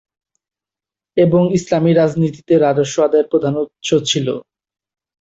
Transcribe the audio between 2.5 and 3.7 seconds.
রাজস্ব আদায়ের প্রধান